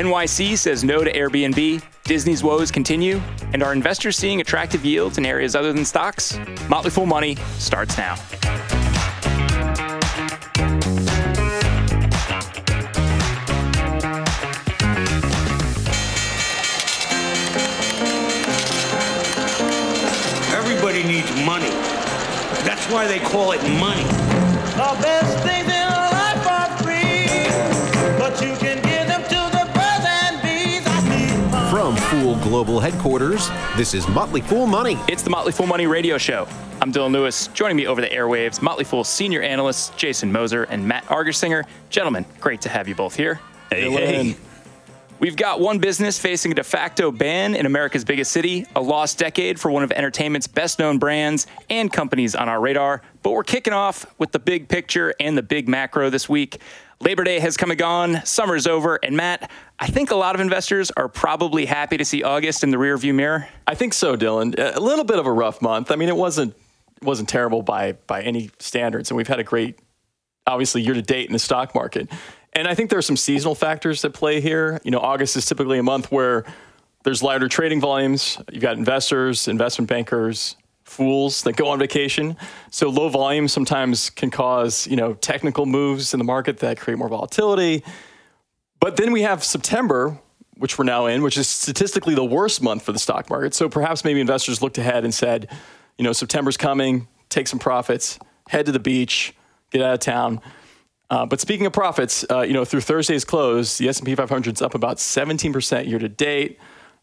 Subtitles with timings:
[0.00, 3.20] NYC says no to Airbnb, Disney's woes continue,
[3.52, 6.38] and are investors seeing attractive yields in areas other than stocks?
[6.70, 8.14] Motley Fool Money starts now.
[20.56, 21.68] Everybody needs money.
[22.64, 24.04] That's why they call it money.
[24.04, 28.89] The best things in life are free, but you can
[32.10, 34.98] Fool Global Headquarters, this is Motley Fool Money.
[35.06, 36.48] It's the Motley Fool Money radio show.
[36.82, 37.46] I'm Dylan Lewis.
[37.54, 41.62] Joining me over the airwaves, Motley Fool senior analysts Jason Moser and Matt Argersinger.
[41.88, 43.38] Gentlemen, great to have you both here.
[43.70, 44.36] Hey, hey.
[45.20, 49.16] We've got one business facing a de facto ban in America's biggest city, a lost
[49.16, 53.02] decade for one of entertainment's best known brands and companies on our radar.
[53.22, 56.58] But we're kicking off with the big picture and the big macro this week.
[57.02, 59.50] Labor Day has come and gone, summer's over, and Matt,
[59.82, 63.14] I think a lot of investors are probably happy to see August in the rearview
[63.14, 63.48] mirror.
[63.66, 64.54] I think so, Dylan.
[64.58, 65.90] A little bit of a rough month.
[65.90, 66.54] I mean, it wasn't
[67.02, 69.78] wasn't terrible by by any standards, and we've had a great,
[70.46, 72.10] obviously, year to date in the stock market.
[72.52, 74.80] And I think there are some seasonal factors that play here.
[74.84, 76.44] You know, August is typically a month where
[77.04, 78.36] there's lighter trading volumes.
[78.52, 82.36] You've got investors, investment bankers, fools that go on vacation.
[82.70, 86.98] So low volume sometimes can cause, you know, technical moves in the market that create
[86.98, 87.82] more volatility.
[88.80, 90.18] But then we have September,
[90.56, 93.54] which we're now in, which is statistically the worst month for the stock market.
[93.54, 95.48] So perhaps maybe investors looked ahead and said,
[95.98, 99.34] you know, September's coming, take some profits, head to the beach,
[99.70, 100.40] get out of town.
[101.10, 104.62] Uh, but speaking of profits, uh, you know, through Thursday's close, the S&P 500 is
[104.62, 106.58] up about 17% year to date.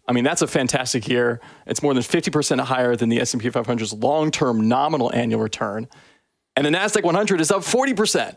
[0.07, 1.41] I mean, that's a fantastic year.
[1.65, 5.87] It's more than 50% higher than the S&P 500's long-term nominal annual return.
[6.55, 8.35] And the Nasdaq 100 is up 40%.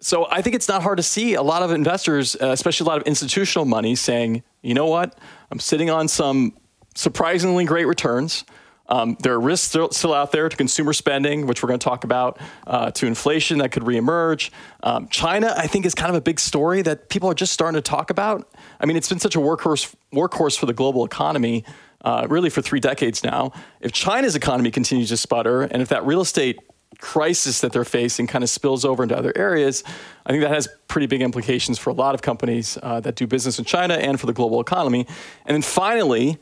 [0.00, 2.88] So I think it's not hard to see a lot of investors, uh, especially a
[2.88, 5.18] lot of institutional money, saying, you know what,
[5.50, 6.56] I'm sitting on some
[6.94, 8.44] surprisingly great returns.
[8.88, 12.02] Um, there are risks still, out there to consumer spending, which we're going to talk
[12.02, 14.50] about, uh, to inflation that could reemerge.
[14.82, 17.76] Um, China, I think, is kind of a big story that people are just starting
[17.76, 18.50] to talk about.
[18.80, 21.64] I mean, it's been such a workhorse workhorse for the global economy,
[22.04, 23.52] uh, really for three decades now.
[23.80, 26.58] If China's economy continues to sputter, and if that real estate
[27.00, 29.82] crisis that they're facing kind of spills over into other areas,
[30.26, 33.26] I think that has pretty big implications for a lot of companies uh, that do
[33.26, 35.06] business in China and for the global economy.
[35.46, 36.38] And then finally,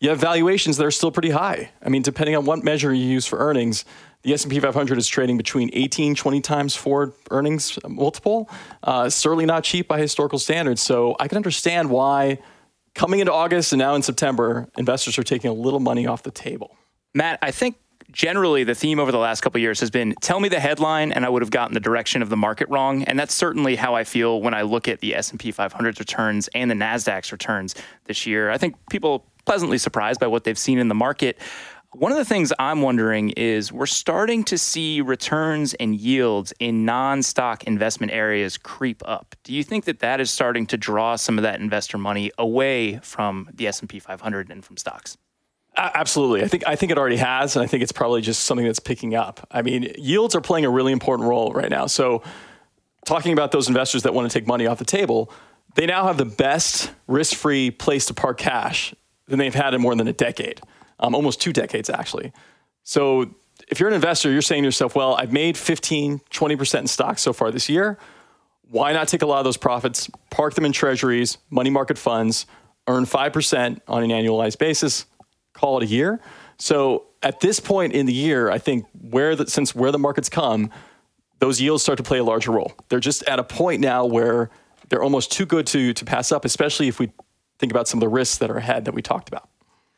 [0.00, 1.70] you have valuations that are still pretty high.
[1.82, 3.84] I mean, depending on what measure you use for earnings,
[4.22, 8.50] the S&P 500 is trading between 18, 20 times forward earnings multiple.
[8.82, 10.82] Uh, certainly not cheap by historical standards.
[10.82, 12.38] So I can understand why
[12.94, 16.30] coming into August and now in September, investors are taking a little money off the
[16.30, 16.76] table.
[17.14, 17.76] Matt, I think
[18.12, 21.24] generally the theme over the last couple years has been tell me the headline and
[21.24, 24.04] I would have gotten the direction of the market wrong and that's certainly how I
[24.04, 27.74] feel when I look at the S&P 500's returns and the Nasdaq's returns
[28.04, 28.50] this year.
[28.50, 31.38] I think people pleasantly surprised by what they've seen in the market.
[31.92, 36.84] One of the things I'm wondering is we're starting to see returns and yields in
[36.84, 39.34] non-stock investment areas creep up.
[39.42, 42.98] Do you think that that is starting to draw some of that investor money away
[42.98, 45.16] from the S&P 500 and from stocks?
[45.78, 46.42] Absolutely.
[46.42, 48.80] I think I think it already has and I think it's probably just something that's
[48.80, 49.46] picking up.
[49.50, 51.86] I mean, yields are playing a really important role right now.
[51.86, 52.22] So
[53.06, 55.32] talking about those investors that want to take money off the table,
[55.76, 58.92] they now have the best risk-free place to park cash
[59.28, 60.60] than they've had in more than a decade,
[60.98, 62.32] um, almost two decades actually.
[62.82, 63.32] So
[63.68, 67.22] if you're an investor, you're saying to yourself, well, I've made 15, 20% in stocks
[67.22, 67.98] so far this year.
[68.62, 72.46] Why not take a lot of those profits, park them in treasuries, money market funds,
[72.88, 75.06] earn 5% on an annualized basis,
[75.58, 76.20] call it a year?
[76.58, 80.28] So at this point in the year, I think where the, since where the markets
[80.28, 80.70] come,
[81.38, 82.72] those yields start to play a larger role.
[82.88, 84.50] They're just at a point now where
[84.88, 87.12] they're almost too good to, to pass up, especially if we
[87.58, 89.48] think about some of the risks that are ahead that we talked about.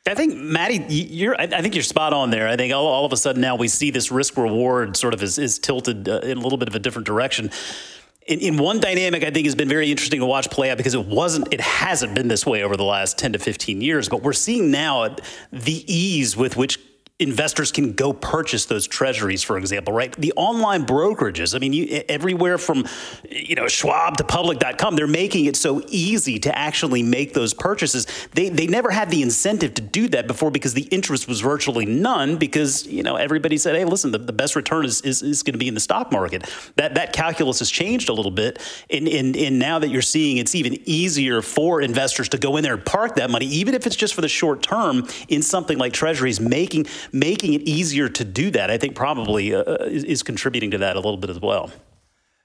[0.07, 1.39] I think Maddie, you're.
[1.39, 2.49] I think you're spot on there.
[2.49, 5.23] I think all, all of a sudden now we see this risk reward sort of
[5.23, 7.51] is, is tilted uh, in a little bit of a different direction.
[8.27, 10.95] In, in, one dynamic, I think has been very interesting to watch play out because
[10.95, 14.09] it wasn't, it hasn't been this way over the last ten to fifteen years.
[14.09, 15.17] But we're seeing now
[15.53, 16.79] the ease with which
[17.21, 20.13] investors can go purchase those treasuries, for example, right?
[20.13, 22.87] The online brokerages, I mean, you, everywhere from,
[23.31, 28.07] you know, Schwab to public.com, they're making it so easy to actually make those purchases.
[28.33, 31.85] They, they never had the incentive to do that before because the interest was virtually
[31.85, 35.43] none because, you know, everybody said, hey, listen, the, the best return is, is, is
[35.43, 36.51] going to be in the stock market.
[36.77, 38.59] That, that calculus has changed a little bit.
[38.89, 42.63] And, and, and now that you're seeing it's even easier for investors to go in
[42.63, 45.77] there and park that money, even if it's just for the short term in something
[45.77, 50.23] like treasuries, making making it easier to do that, I think probably uh, is, is,
[50.23, 51.71] contributing to that a little bit as well.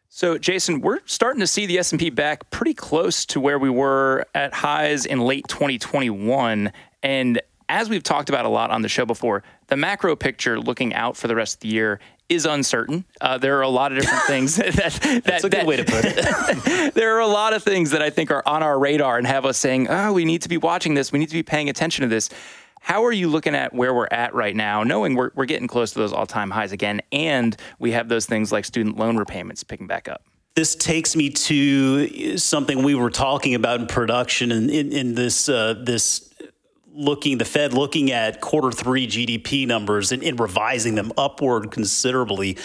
[0.10, 4.26] So, Jason, we're starting to see the S&P back pretty close to where we were
[4.34, 6.72] at highs in late 2021
[7.04, 10.94] and as we've talked about a lot on the show before, the macro picture looking
[10.94, 13.06] out for the rest of the year is uncertain.
[13.22, 15.78] Uh, there are a lot of different things that, that, That's a good that- way
[15.78, 16.94] to put it.
[16.94, 19.46] there are a lot of things that I think are on our radar and have
[19.46, 21.12] us saying, oh, we need to be watching this.
[21.12, 22.30] We need to be paying attention to this.
[22.86, 25.94] How are you looking at where we're at right now, knowing we're, we're getting close
[25.94, 29.64] to those all time highs again, and we have those things like student loan repayments
[29.64, 30.22] picking back up?
[30.54, 35.50] this takes me to something we were talking about in production and in, in this
[35.50, 36.34] uh, this
[36.94, 42.58] looking the Fed looking at quarter three GDP numbers and, and revising them upward considerably.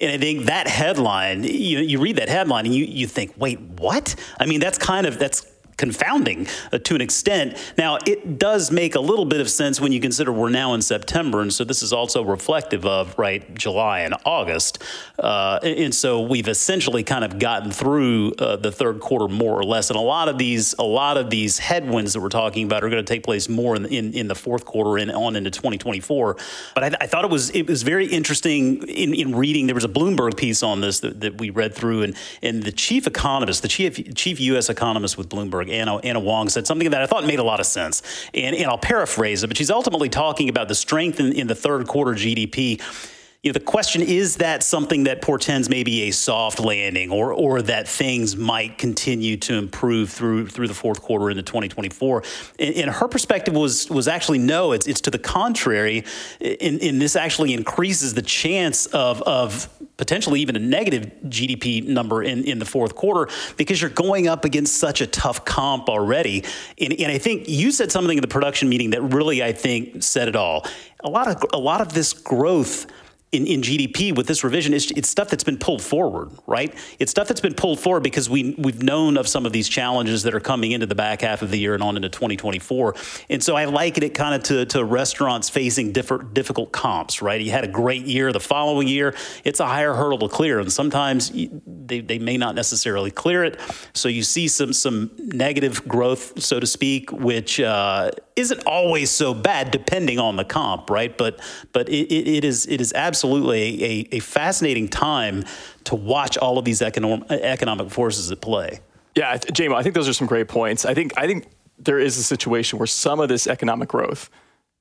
[0.00, 3.58] And I think that headline, you, you read that headline and you, you think, wait,
[3.60, 4.14] what?
[4.38, 5.46] I mean, that's kind of that's
[5.78, 7.56] confounding uh, to an extent.
[7.78, 10.82] Now, it does make a little bit of sense when you consider we're now in
[10.82, 14.82] September, and so this is also reflective of right July and August,
[15.18, 19.64] uh, and so we've essentially kind of gotten through uh, the third quarter more or
[19.64, 19.88] less.
[19.88, 22.90] And a lot of these, a lot of these headwinds that we're talking about are
[22.90, 26.36] going to take place more in, in in the fourth quarter and on into 2024.
[26.74, 29.66] But I, I thought it was it was very interesting in, in reading.
[29.66, 32.72] There was a Bloomberg piece on this that, that we read through, and and the
[32.72, 34.68] chief economist, the chief chief U.S.
[34.68, 37.66] economist with Bloomberg, Anna Anna Wong, said something that I thought made a lot of
[37.66, 38.02] sense.
[38.34, 41.54] And and I'll paraphrase it, but she's ultimately talking about the strength in, in the
[41.54, 42.80] third quarter GDP
[43.42, 47.62] you know, the question is that something that portends maybe a soft landing or or
[47.62, 52.24] that things might continue to improve through through the fourth quarter into 2024
[52.58, 56.04] and, and her perspective was was actually no it's it's to the contrary
[56.40, 59.68] and, and this actually increases the chance of of
[59.98, 64.44] potentially even a negative GDP number in, in the fourth quarter because you're going up
[64.44, 66.44] against such a tough comp already.
[66.80, 70.04] And, and I think you said something in the production meeting that really, I think,
[70.04, 70.64] said it all.
[71.00, 72.86] A lot of a lot of this growth
[73.30, 76.74] in, in GDP with this revision is it's stuff that's been pulled forward, right?
[76.98, 80.22] It's stuff that's been pulled forward because we we've known of some of these challenges
[80.22, 82.94] that are coming into the back half of the year and on into 2024.
[83.28, 87.40] And so I liken it kind of to, to restaurants facing different difficult comps, right?
[87.40, 89.14] You had a great year the following year,
[89.44, 93.60] it's a higher hurdle to clear, and sometimes they, they may not necessarily clear it.
[93.92, 99.34] So you see some some negative growth, so to speak, which uh, isn't always so
[99.34, 101.16] bad depending on the comp, right?
[101.16, 101.40] But
[101.72, 105.44] but it, it, is it is absolutely a, a, fascinating time
[105.84, 108.80] to watch all of these economic economic forces at play.
[109.16, 110.84] Yeah, Jamo, I think those are some great points.
[110.84, 111.48] I think I think
[111.78, 114.30] there is a situation where some of this economic growth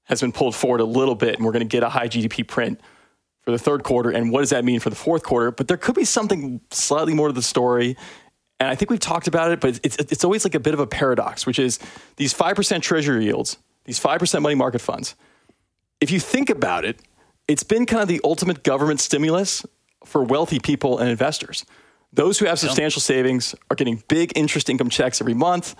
[0.05, 2.47] has been pulled forward a little bit, and we're going to get a high GDP
[2.47, 2.79] print
[3.41, 4.09] for the third quarter.
[4.11, 5.51] And what does that mean for the fourth quarter?
[5.51, 7.97] But there could be something slightly more to the story.
[8.59, 10.79] And I think we've talked about it, but it's it's always like a bit of
[10.79, 11.79] a paradox, which is
[12.15, 15.15] these five percent treasury yields, these five percent money market funds.
[16.01, 17.01] If you think about it,
[17.47, 19.65] it's been kind of the ultimate government stimulus
[20.05, 21.65] for wealthy people and investors.
[22.13, 25.75] Those who have substantial savings are getting big interest income checks every month.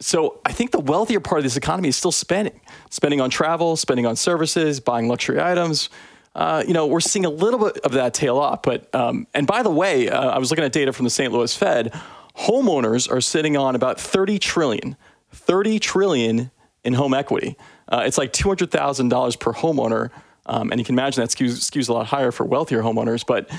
[0.00, 2.60] So I think the wealthier part of this economy is still spending,
[2.90, 5.88] spending on travel, spending on services, buying luxury items.
[6.34, 8.62] Uh, you know, we're seeing a little bit of that tail off.
[8.62, 11.32] But um, and by the way, uh, I was looking at data from the St.
[11.32, 11.92] Louis Fed.
[12.38, 14.96] Homeowners are sitting on about 30 trillion,
[15.32, 16.50] 30 trillion
[16.84, 17.56] in home equity.
[17.88, 20.10] Uh, it's like $200,000 per homeowner.
[20.46, 23.24] Um, and you can imagine that skews, skews a lot higher for wealthier homeowners.
[23.26, 23.50] But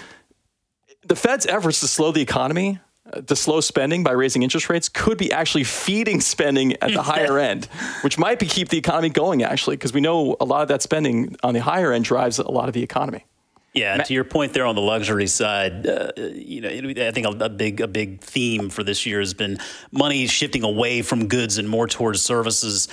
[1.04, 2.80] the Fed's efforts to slow the economy,
[3.12, 7.01] uh, to slow spending by raising interest rates, could be actually feeding spending at the
[7.03, 7.65] higher end,
[8.01, 10.82] which might be keep the economy going actually, because we know a lot of that
[10.82, 13.25] spending on the higher end drives a lot of the economy.
[13.74, 17.46] Yeah, to your point there on the luxury side, uh, you know, I think a,
[17.46, 19.60] a big a big theme for this year has been
[19.92, 22.88] money shifting away from goods and more towards services.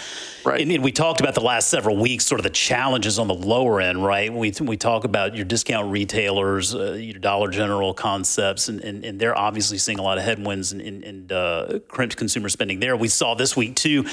[0.44, 0.60] Right.
[0.60, 3.34] And, and we talked about the last several weeks, sort of the challenges on the
[3.34, 4.30] lower end, right?
[4.30, 9.18] We we talk about your discount retailers, uh, your Dollar General concepts, and, and, and
[9.18, 12.98] they're obviously seeing a lot of headwinds and, and, and uh, crimped consumer spending there.
[12.98, 14.04] We saw this week too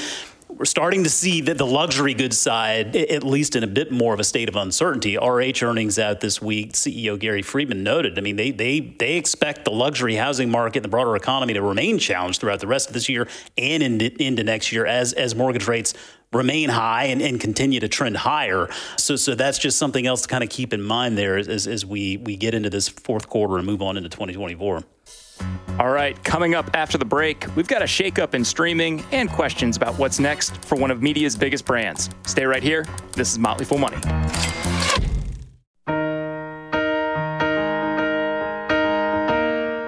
[0.58, 4.14] we're starting to see that the luxury goods side, at least in a bit more
[4.14, 5.18] of a state of uncertainty.
[5.18, 6.74] RH earnings out this week.
[6.74, 8.18] CEO Gary Friedman noted.
[8.18, 11.62] I mean, they they they expect the luxury housing market and the broader economy to
[11.62, 15.36] remain challenged throughout the rest of this year and into, into next year as as
[15.36, 15.94] mortgage rates
[16.32, 18.70] remain high and, and continue to trend higher.
[18.98, 21.86] So so that's just something else to kind of keep in mind there as, as
[21.86, 24.84] we we get into this fourth quarter and move on into 2024.
[25.80, 29.76] All right, coming up after the break, we've got a shakeup in streaming and questions
[29.76, 32.10] about what's next for one of media's biggest brands.
[32.26, 32.86] Stay right here.
[33.14, 33.98] This is Motley Fool Money.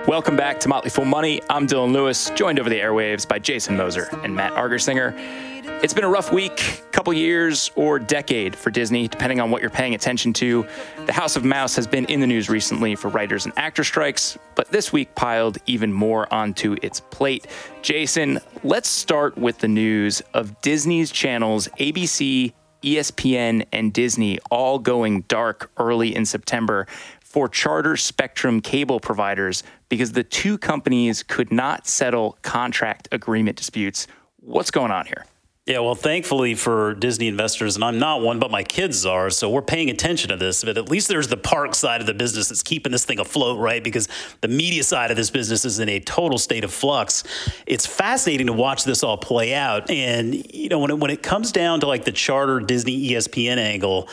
[0.08, 1.42] Welcome back to Motley Fool Money.
[1.50, 5.55] I'm Dylan Lewis, joined over the airwaves by Jason Moser and Matt Argersinger.
[5.68, 9.70] It's been a rough week, couple years, or decade for Disney, depending on what you're
[9.70, 10.68] paying attention to.
[11.06, 14.38] The House of Mouse has been in the news recently for writers and actor strikes,
[14.56, 17.48] but this week piled even more onto its plate.
[17.82, 22.54] Jason, let's start with the news of Disney's channels ABC,
[22.84, 26.86] ESPN, and Disney all going dark early in September
[27.22, 34.08] for charter spectrum cable providers because the two companies could not settle contract agreement disputes.
[34.40, 35.26] What's going on here?
[35.66, 39.50] Yeah, well, thankfully for Disney investors, and I'm not one, but my kids are, so
[39.50, 40.64] we're paying attention to this.
[40.64, 43.58] But at least there's the park side of the business that's keeping this thing afloat,
[43.58, 43.84] right?
[43.84, 44.08] Because
[44.42, 47.24] the media side of this business is in a total state of flux.
[47.66, 49.90] It's fascinating to watch this all play out.
[49.90, 53.58] And, you know, when it, when it comes down to like the charter Disney ESPN
[53.58, 54.08] angle,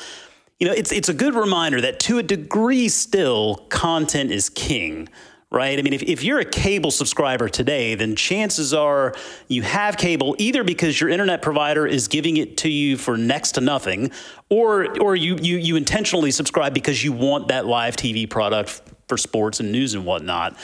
[0.59, 5.06] you know, it's, it's a good reminder that to a degree still, content is king
[5.52, 5.78] right?
[5.78, 9.14] I mean, if, if you're a cable subscriber today, then chances are
[9.49, 13.52] you have cable either because your internet provider is giving it to you for next
[13.52, 14.11] to nothing,
[14.49, 19.16] or or you you you intentionally subscribe because you want that live TV product for
[19.16, 20.56] sports and news and whatnot.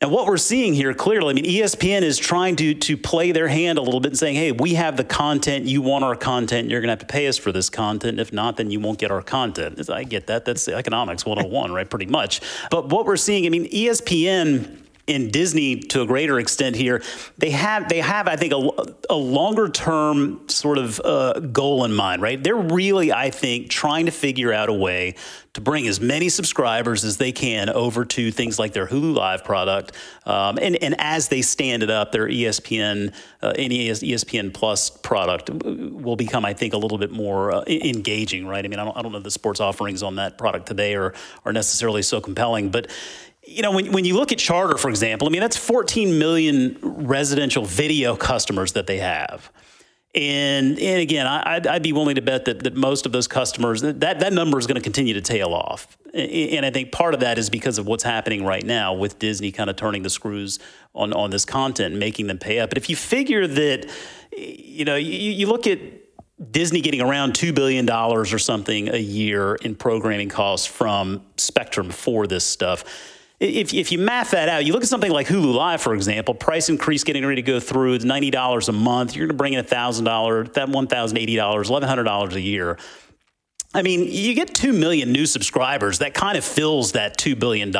[0.00, 3.48] And what we're seeing here clearly, I mean, ESPN is trying to to play their
[3.48, 5.64] hand a little bit and saying, "Hey, we have the content.
[5.64, 6.70] You want our content.
[6.70, 8.20] You're going to have to pay us for this content.
[8.20, 10.44] If not, then you won't get our content." I get that.
[10.44, 11.90] That's economics 101, right?
[11.90, 12.40] Pretty much.
[12.70, 17.02] But what we're seeing, I mean, ESPN in Disney to a greater extent here,
[17.38, 18.70] they have they have I think a,
[19.10, 22.42] a longer term sort of uh, goal in mind, right?
[22.42, 25.14] They're really I think trying to figure out a way
[25.54, 29.44] to bring as many subscribers as they can over to things like their Hulu Live
[29.44, 29.92] product,
[30.26, 35.50] um, and and as they stand it up, their ESPN uh, any ESPN Plus product
[35.50, 38.64] will become I think a little bit more uh, engaging, right?
[38.64, 41.14] I mean I don't I don't know the sports offerings on that product today are
[41.46, 42.90] are necessarily so compelling, but
[43.48, 46.78] you know, when, when you look at Charter, for example, I mean, that's 14 million
[46.82, 49.50] residential video customers that they have.
[50.14, 53.26] And, and again, I, would I'd be willing to bet that, that most of those
[53.26, 55.96] customers, that, that number is going to continue to tail off.
[56.12, 59.50] And I think part of that is because of what's happening right now with Disney
[59.50, 60.58] kind of turning the screws
[60.94, 62.70] on, on this content and making them pay up.
[62.70, 63.90] But if you figure that,
[64.36, 65.78] you know, you, you look at
[66.50, 72.26] Disney getting around $2 billion or something a year in programming costs from Spectrum for
[72.26, 72.84] this stuff
[73.40, 76.34] if, if you math that out, you look at something like Hulu Live, for example,
[76.34, 79.14] price increase getting ready to go through, it's $90 a month.
[79.14, 82.78] You're going to bring in $1,000, that $1,080, $1,100 a year.
[83.74, 85.98] I mean, you get 2 million new subscribers.
[85.98, 87.70] That kind of fills that $2 billion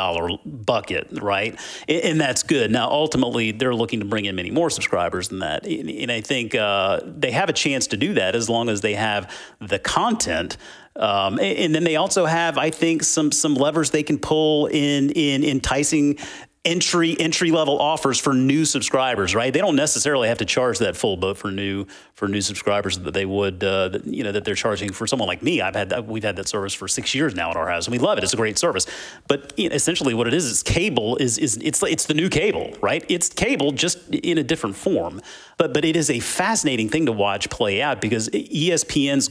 [0.45, 1.59] bucket, right?
[1.87, 2.69] And that's good.
[2.69, 5.65] Now, ultimately, they're looking to bring in many more subscribers than that.
[5.65, 8.93] And I think uh, they have a chance to do that as long as they
[8.93, 10.57] have the content
[10.99, 15.11] um, and then they also have, I think, some some levers they can pull in
[15.11, 16.17] in enticing
[16.65, 19.53] entry entry level offers for new subscribers right?
[19.53, 23.13] They don't necessarily have to charge that full but for new for new subscribers that
[23.13, 25.61] they would uh, that, you know that they're charging for someone like me.
[25.61, 27.93] I've had that we've had that service for six years now at our house and
[27.93, 28.25] we love it.
[28.25, 28.87] It's a great service.
[29.29, 32.27] But you know, essentially what it is is cable is is it's it's the new
[32.27, 33.05] cable right?
[33.07, 35.21] It's cable just in a different form.
[35.57, 39.29] But but it is a fascinating thing to watch play out because espn's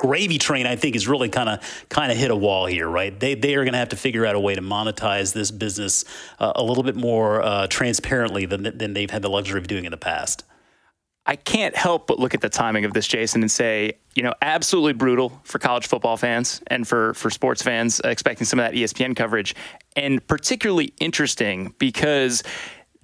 [0.00, 3.18] gravy train i think is really kind of kind of hit a wall here right?
[3.18, 6.04] They, they are going to have to figure out a way to monetize this business
[6.38, 9.84] uh, a little bit more uh, transparently than, than they've had the luxury of doing
[9.84, 10.44] in the past.
[11.26, 14.34] I can't help but look at the timing of this, Jason, and say, you know,
[14.42, 18.74] absolutely brutal for college football fans and for for sports fans expecting some of that
[18.74, 19.54] ESPN coverage,
[19.94, 22.42] and particularly interesting because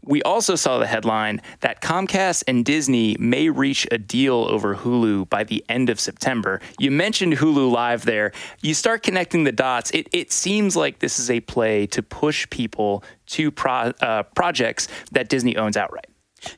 [0.06, 5.28] we also saw the headline that Comcast and Disney may reach a deal over Hulu
[5.28, 6.60] by the end of September.
[6.78, 8.32] You mentioned Hulu Live there.
[8.62, 9.90] You start connecting the dots.
[9.90, 14.88] It, it seems like this is a play to push people to pro, uh, projects
[15.12, 16.06] that Disney owns outright.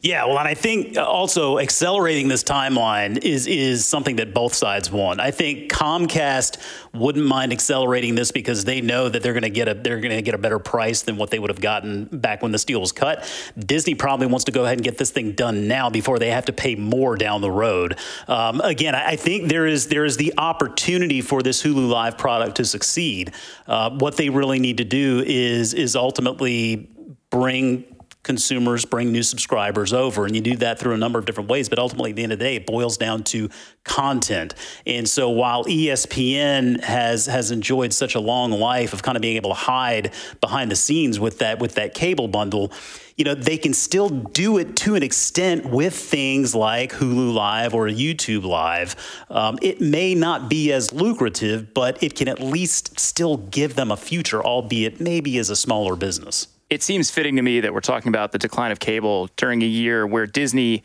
[0.00, 4.90] Yeah, well, and I think also accelerating this timeline is is something that both sides
[4.90, 5.20] want.
[5.20, 6.58] I think Comcast
[6.94, 10.14] wouldn't mind accelerating this because they know that they're going to get a they're going
[10.14, 12.80] to get a better price than what they would have gotten back when this deal
[12.80, 13.28] was cut.
[13.58, 16.46] Disney probably wants to go ahead and get this thing done now before they have
[16.46, 17.98] to pay more down the road.
[18.26, 22.56] Um, again, I think there is there is the opportunity for this Hulu Live product
[22.56, 23.32] to succeed.
[23.66, 26.90] Uh, what they really need to do is is ultimately
[27.30, 27.84] bring
[28.28, 30.26] consumers, bring new subscribers over.
[30.26, 31.70] And you do that through a number of different ways.
[31.70, 33.48] But ultimately, at the end of the day, it boils down to
[33.84, 34.54] content.
[34.86, 39.36] And so while ESPN has has enjoyed such a long life of kind of being
[39.36, 42.70] able to hide behind the scenes with that with that cable bundle,
[43.16, 47.72] you know, they can still do it to an extent with things like Hulu Live
[47.72, 48.94] or YouTube Live.
[49.30, 53.90] Um, it may not be as lucrative, but it can at least still give them
[53.90, 57.80] a future, albeit maybe as a smaller business it seems fitting to me that we're
[57.80, 60.82] talking about the decline of cable during a year where Disney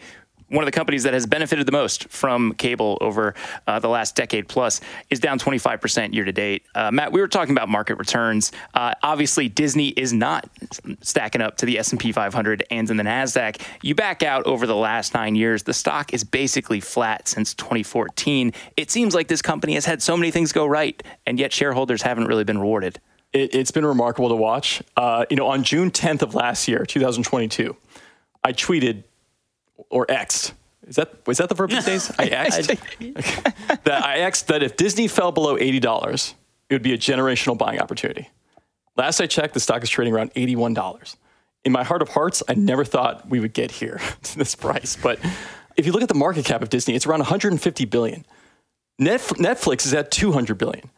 [0.54, 3.34] one of the companies that has benefited the most from cable over
[3.66, 6.64] uh, the last decade plus, is down 25% year to date.
[6.76, 8.52] Uh, Matt, we were talking about market returns.
[8.76, 10.48] Uh, obviously, Disney is not
[11.02, 13.62] stacking up to the S&P 500 and in the Nasdaq.
[13.82, 18.54] You back out over the last nine years, the stock is basically flat since 2014.
[18.78, 22.04] It seems like this company has had so many things go right, and yet shareholders
[22.04, 23.00] haven't really been rewarded.
[23.34, 24.84] It, has been remarkable to watch.
[24.96, 27.76] Uh, you know, on June 10th of last year, 2022,
[28.44, 29.04] I tweeted
[29.90, 30.54] or X.
[30.88, 32.12] Is that was that the verb these days?
[32.18, 32.78] I X'd.
[33.86, 36.36] that I X'd that if Disney fell below eighty dollars,
[36.70, 38.30] it would be a generational buying opportunity.
[38.98, 41.16] Last I checked, the stock is trading around eighty-one dollars.
[41.64, 44.98] In my heart of hearts, I never thought we would get here to this price.
[45.02, 45.20] But
[45.78, 48.26] if you look at the market cap of Disney, it's around 150 billion.
[49.00, 50.90] Netflix is at 200 billion.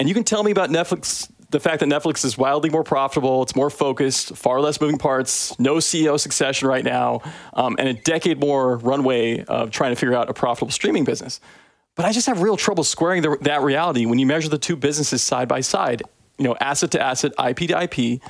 [0.00, 3.42] And you can tell me about Netflix the fact that Netflix is wildly more profitable,
[3.42, 7.20] it's more focused, far less moving parts, no CEO succession right now,
[7.54, 11.40] um, and a decade more runway of trying to figure out a profitable streaming business.
[11.96, 14.76] But I just have real trouble squaring the, that reality when you measure the two
[14.76, 16.02] businesses side by side,
[16.38, 18.22] you know, asset to asset, IP to IP.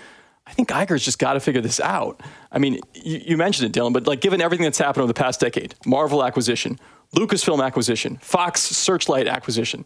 [0.46, 2.22] I think Iger's just got to figure this out.
[2.50, 5.14] I mean, you, you mentioned it, Dylan, but like given everything that's happened over the
[5.14, 6.78] past decade, Marvel acquisition,
[7.14, 9.84] Lucasfilm acquisition, Fox Searchlight acquisition,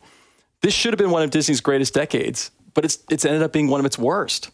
[0.62, 3.68] this should have been one of Disney's greatest decades but it's it's ended up being
[3.68, 4.50] one of its worst.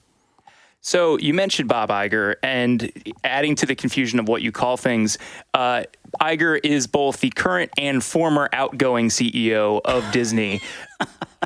[0.83, 2.91] So you mentioned Bob Iger, and
[3.23, 5.19] adding to the confusion of what you call things,
[5.53, 5.85] uh,
[6.21, 10.63] Iger is both the current and former outgoing CEO of Disney.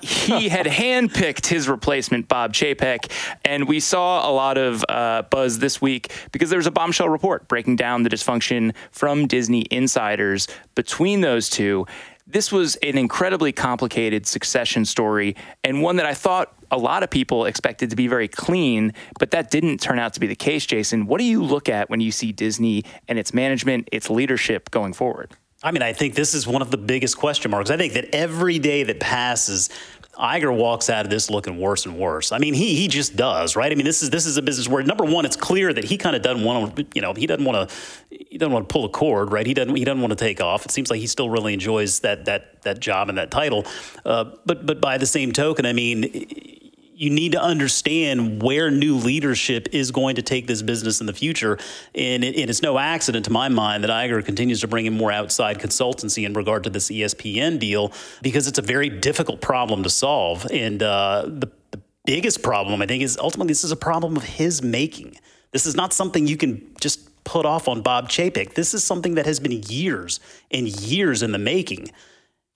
[0.02, 3.10] he had handpicked his replacement, Bob Chapek,
[3.44, 7.08] and we saw a lot of uh, buzz this week because there was a bombshell
[7.08, 11.86] report breaking down the dysfunction from Disney insiders between those two.
[12.26, 17.10] This was an incredibly complicated succession story and one that I thought a lot of
[17.10, 20.66] people expected to be very clean, but that didn't turn out to be the case,
[20.66, 21.06] Jason.
[21.06, 24.92] What do you look at when you see Disney and its management, its leadership going
[24.92, 25.36] forward?
[25.62, 27.70] I mean, I think this is one of the biggest question marks.
[27.70, 29.70] I think that every day that passes,
[30.18, 32.32] Iger walks out of this looking worse and worse.
[32.32, 33.72] I mean, he he just does, right?
[33.72, 35.96] I mean, this is this is a business where number one, it's clear that he
[35.96, 37.76] kind of doesn't want to, you know, he doesn't want to,
[38.10, 39.46] he doesn't want to pull a cord, right?
[39.46, 40.64] He doesn't he doesn't want to take off.
[40.64, 43.66] It seems like he still really enjoys that that that job and that title.
[44.04, 46.53] Uh, but but by the same token, I mean
[46.96, 51.12] you need to understand where new leadership is going to take this business in the
[51.12, 51.58] future.
[51.94, 54.94] And, it, and, it's no accident to my mind that Iger continues to bring in
[54.94, 59.82] more outside consultancy in regard to this ESPN deal because it's a very difficult problem
[59.82, 60.46] to solve.
[60.52, 64.22] And uh, the, the biggest problem, I think, is ultimately this is a problem of
[64.22, 65.18] his making.
[65.50, 68.54] This is not something you can just put off on Bob Chapek.
[68.54, 71.90] This is something that has been years and years in the making,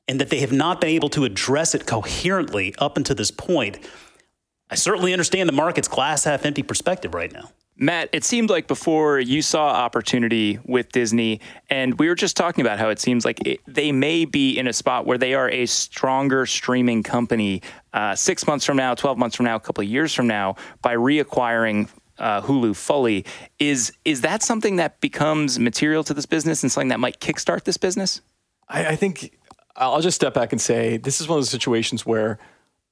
[0.07, 3.79] and that they have not been able to address it coherently up until this point.
[4.71, 7.51] I certainly understand the market's glass half empty perspective right now.
[7.81, 12.63] Matt, it seemed like before you saw opportunity with Disney, and we were just talking
[12.63, 15.49] about how it seems like it, they may be in a spot where they are
[15.49, 19.83] a stronger streaming company uh, six months from now, 12 months from now, a couple
[19.83, 23.25] of years from now by reacquiring uh, Hulu fully.
[23.61, 27.63] Is, is that something that becomes material to this business and something that might kickstart
[27.63, 28.21] this business?
[28.69, 29.39] I, I think
[29.77, 32.41] I'll just step back and say this is one of those situations where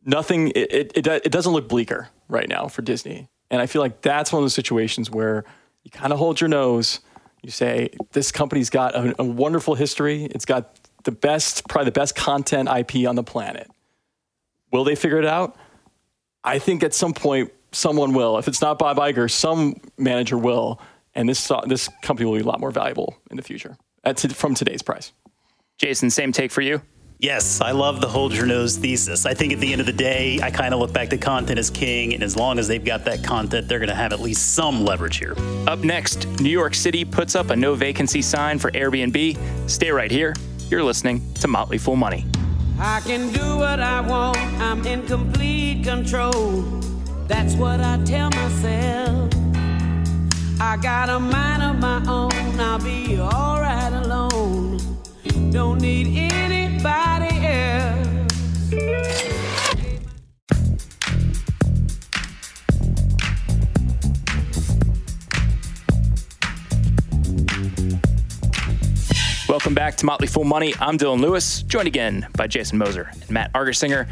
[0.06, 3.28] nothing, it, it, it doesn't look bleaker right now for Disney.
[3.50, 5.44] And I feel like that's one of those situations where
[5.84, 7.00] you kind of hold your nose.
[7.42, 10.24] You say, this company's got a, a wonderful history.
[10.24, 13.70] It's got the best, probably the best content IP on the planet.
[14.72, 15.56] Will they figure it out?
[16.42, 18.38] I think at some point someone will.
[18.38, 20.80] If it's not Bob Iger, some manager will,
[21.14, 24.54] and this this company will be a lot more valuable in the future at, from
[24.54, 25.12] today's price.
[25.78, 26.82] Jason, same take for you.
[27.18, 29.24] Yes, I love the hold your nose thesis.
[29.24, 31.58] I think at the end of the day, I kind of look back to content
[31.58, 34.20] as king, and as long as they've got that content, they're going to have at
[34.20, 35.34] least some leverage here.
[35.66, 39.38] Up next, New York City puts up a no vacancy sign for Airbnb.
[39.70, 40.34] Stay right here.
[40.68, 42.26] You're listening to Motley Fool Money.
[42.78, 46.60] I can do what I want, I'm in complete control.
[47.28, 49.32] That's what I tell myself.
[50.60, 54.65] I got a mind of my own, I'll be alright alone.
[55.50, 58.26] Don't need anybody else.
[69.48, 70.74] Welcome back to Motley Fool Money.
[70.80, 74.08] I'm Dylan Lewis, joined again by Jason Moser and Matt Argersinger.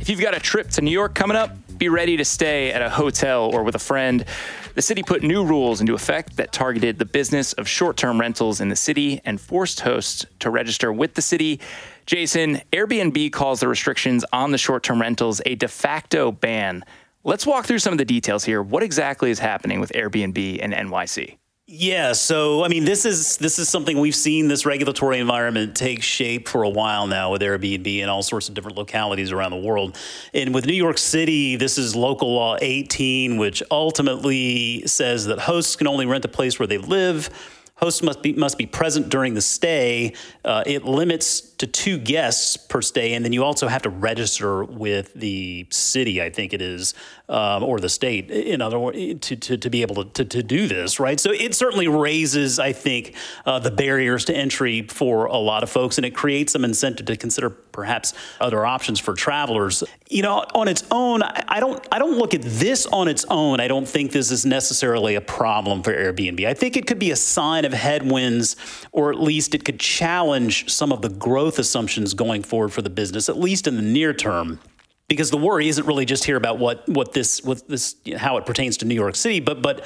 [0.00, 2.82] If you've got a trip to New York coming up, be ready to stay at
[2.82, 4.24] a hotel or with a friend.
[4.74, 8.60] The city put new rules into effect that targeted the business of short term rentals
[8.60, 11.60] in the city and forced hosts to register with the city.
[12.06, 16.84] Jason, Airbnb calls the restrictions on the short term rentals a de facto ban.
[17.24, 18.62] Let's walk through some of the details here.
[18.62, 21.36] What exactly is happening with Airbnb and NYC?
[21.72, 26.02] Yeah, so I mean, this is this is something we've seen this regulatory environment take
[26.02, 29.58] shape for a while now with Airbnb and all sorts of different localities around the
[29.58, 29.96] world.
[30.34, 35.76] And with New York City, this is local law 18, which ultimately says that hosts
[35.76, 37.30] can only rent a place where they live.
[37.76, 40.14] Hosts must be must be present during the stay.
[40.44, 44.64] Uh, it limits to two guests per stay, and then you also have to register
[44.64, 46.94] with the city, I think it is,
[47.28, 50.42] um, or the state, in other words, to, to, to be able to, to, to,
[50.42, 51.20] do this, right?
[51.20, 55.68] So it certainly raises, I think, uh, the barriers to entry for a lot of
[55.68, 59.84] folks, and it creates some incentive to consider perhaps other options for travelers.
[60.08, 63.60] You know, on its own, I don't, I don't look at this on its own.
[63.60, 66.44] I don't think this is necessarily a problem for Airbnb.
[66.46, 68.56] I think it could be a sign of headwinds,
[68.92, 72.80] or at least it could challenge some of the growth growth assumptions going forward for
[72.80, 74.60] the business, at least in the near term.
[75.08, 78.46] Because the worry isn't really just here about what what this what this how it
[78.46, 79.84] pertains to New York City, but but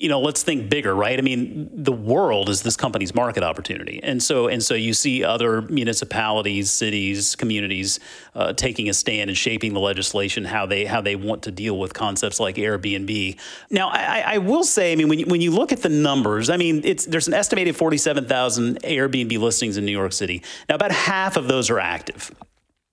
[0.00, 1.18] you know, let's think bigger, right?
[1.18, 5.24] I mean, the world is this company's market opportunity, and so and so you see
[5.24, 7.98] other municipalities, cities, communities
[8.34, 11.78] uh, taking a stand and shaping the legislation how they how they want to deal
[11.78, 13.38] with concepts like Airbnb.
[13.70, 16.48] Now, I, I will say, I mean, when you, when you look at the numbers,
[16.48, 20.42] I mean, it's there's an estimated forty seven thousand Airbnb listings in New York City.
[20.68, 22.30] Now, about half of those are active,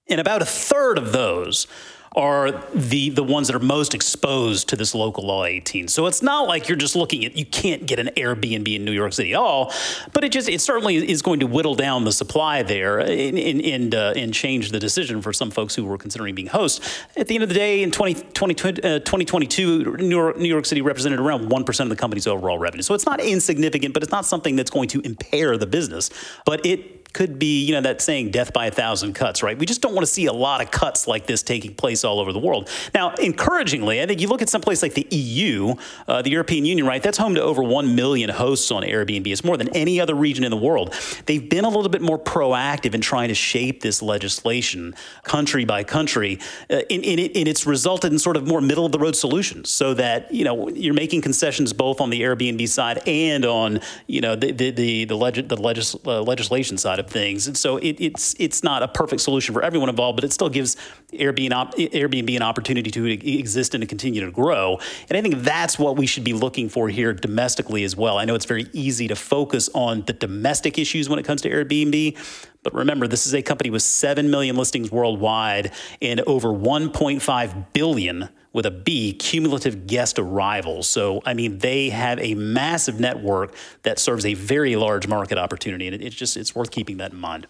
[0.10, 1.68] and about a third of those
[2.16, 5.88] are the the ones that are most exposed to this local law 18.
[5.88, 8.92] So it's not like you're just looking at you can't get an Airbnb in New
[8.92, 9.74] York City at all,
[10.14, 13.96] but it just it certainly is going to whittle down the supply there and and,
[13.96, 17.04] uh, and change the decision for some folks who were considering being hosts.
[17.18, 20.66] At the end of the day, in 20, 20, uh, 2022, New York, New York
[20.66, 22.82] City represented around one percent of the company's overall revenue.
[22.82, 26.10] So it's not insignificant, but it's not something that's going to impair the business.
[26.46, 29.58] But it could be, you know, that saying death by a thousand cuts, right?
[29.58, 32.20] We just don't want to see a lot of cuts like this taking place all
[32.20, 32.70] over the world.
[32.94, 35.76] Now, encouragingly, I think you look at some place like the EU,
[36.10, 37.02] uh, the European Union, right?
[37.02, 39.28] That's home to over 1 million hosts on Airbnb.
[39.28, 40.94] It's more than any other region in the world.
[41.26, 45.86] They've been a little bit more proactive in trying to shape this legislation country by
[45.86, 49.00] country, uh, and, and, it, and it's resulted in sort of more middle of the
[49.00, 53.46] road solutions so that, you know, you're making concessions both on the Airbnb side and
[53.46, 57.48] on, you know, the, the, the, the, the legis- uh, legislation side of of things.
[57.48, 60.50] And so it, it's it's not a perfect solution for everyone involved, but it still
[60.50, 60.76] gives
[61.14, 64.80] Airbnb, Airbnb an opportunity to exist and to continue to grow.
[65.10, 68.18] And I think that's what we should be looking for here domestically as well.
[68.18, 71.50] I know it's very easy to focus on the domestic issues when it comes to
[71.50, 72.18] Airbnb,
[72.64, 78.30] but remember, this is a company with 7 million listings worldwide and over 1.5 billion
[78.56, 80.88] with a B, cumulative guest arrivals.
[80.88, 85.88] So, I mean, they have a massive network that serves a very large market opportunity,
[85.88, 87.48] and it's just it's worth keeping that in mind.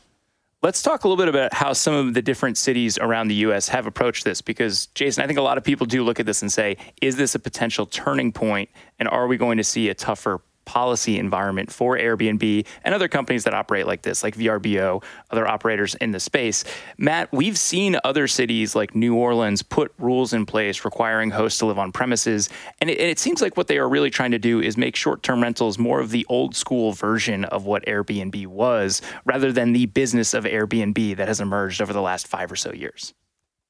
[0.63, 3.69] Let's talk a little bit about how some of the different cities around the U.S.
[3.69, 4.41] have approached this.
[4.41, 7.17] Because, Jason, I think a lot of people do look at this and say, is
[7.17, 8.71] this a potential turning point?
[8.97, 13.43] And are we going to see a tougher policy environment for Airbnb and other companies
[13.45, 16.63] that operate like this, like VRBO, other operators in the space.
[16.97, 21.65] Matt, we've seen other cities like New Orleans put rules in place requiring hosts to
[21.65, 22.49] live on premises.
[22.81, 25.23] And it, it seems like what they are really trying to do is make short
[25.23, 29.85] term rentals more of the old school version of what Airbnb was, rather than the
[29.87, 33.13] business of Airbnb that has emerged over the last five or so years.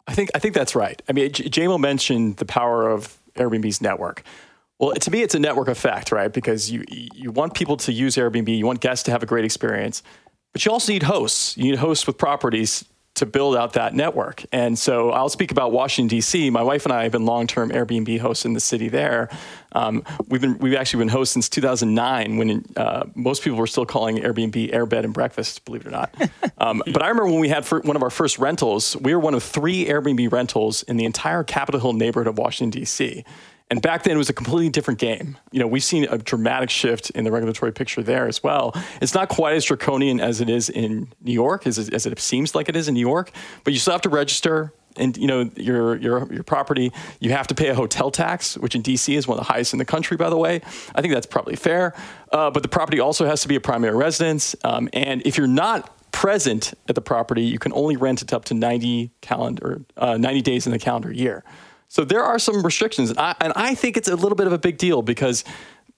[0.07, 1.01] I think I think that's right.
[1.09, 4.23] I mean, Jamo mentioned the power of Airbnb's network.
[4.79, 6.31] Well, to me, it's a network effect, right?
[6.31, 9.45] Because you you want people to use Airbnb, you want guests to have a great
[9.45, 10.03] experience,
[10.51, 11.57] but you also need hosts.
[11.57, 12.85] You need hosts with properties
[13.15, 14.43] to build out that network.
[14.51, 16.49] And so I'll speak about Washington D.C.
[16.49, 19.29] My wife and I have been long-term Airbnb hosts in the city there.
[19.71, 23.85] Um, we've been we've actually been hosts since 2009 when uh, most people were still
[23.85, 26.13] calling Airbnb Airbed and breakfast, believe it or not.
[26.57, 29.33] Um, but I remember when we had one of our first rentals, we were one
[29.33, 33.25] of three Airbnb rentals in the entire Capitol Hill neighborhood of Washington D.C.
[33.71, 35.37] And back then, it was a completely different game.
[35.51, 38.75] You know, we've seen a dramatic shift in the regulatory picture there as well.
[39.01, 42.19] It's not quite as draconian as it is in New York, as it, as it
[42.19, 43.31] seems like it is in New York,
[43.63, 46.91] but you still have to register and you know your your your property.
[47.19, 49.73] You have to pay a hotel tax which in dc is one of the highest
[49.73, 50.61] in the country by the way.
[50.93, 51.93] I think that's probably fair.
[52.31, 54.55] Uh, but the property also has to be a primary residence.
[54.63, 58.45] Um, and if you're not present at the property you can only rent it up
[58.45, 61.43] to 90 calendar uh, 90 days in the calendar year
[61.87, 64.53] so there are some restrictions, and I, and I think it's a little bit of
[64.53, 65.43] a big deal because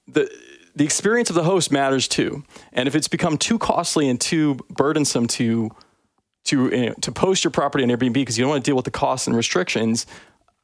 [0.08, 0.30] the
[0.76, 2.44] the experience of the host matters too.
[2.72, 5.72] And if it's become too costly and too burdensome to
[6.46, 8.76] to you know, to post your property on Airbnb because you don't want to deal
[8.76, 10.06] with the costs and restrictions,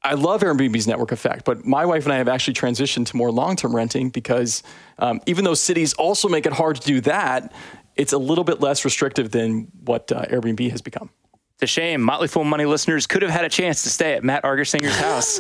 [0.04, 3.32] I love Airbnb's network effect, but my wife and I have actually transitioned to more
[3.32, 4.62] long term renting because
[5.00, 7.54] um, even though cities also make it hard to do that,
[7.96, 11.10] it's a little bit less restrictive than what uh, Airbnb has become.
[11.58, 12.02] It's a shame.
[12.02, 15.40] Motley Fool Money listeners could have had a chance to stay at Matt Argersinger's house.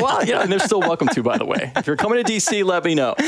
[0.00, 1.72] well, yeah, and they're still welcome to, by the way.
[1.74, 3.14] If you're coming to DC, let me know.